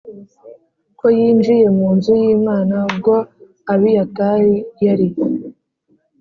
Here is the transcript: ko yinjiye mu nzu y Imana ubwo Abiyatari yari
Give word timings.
ko 0.99 1.05
yinjiye 1.17 1.67
mu 1.77 1.87
nzu 1.95 2.11
y 2.23 2.25
Imana 2.35 2.73
ubwo 2.89 3.13
Abiyatari 3.73 4.55
yari 4.85 5.07